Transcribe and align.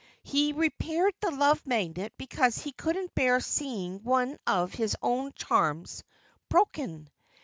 He 0.23 0.51
repaired 0.51 1.13
the 1.21 1.29
Love 1.29 1.63
Magnet 1.67 2.11
because 2.17 2.57
he 2.57 2.71
couldn't 2.71 3.13
bear 3.13 3.39
seeing 3.39 4.01
one 4.03 4.39
of 4.47 4.73
his 4.73 4.97
own 5.03 5.31
charms 5.33 6.03
broken. 6.49 7.07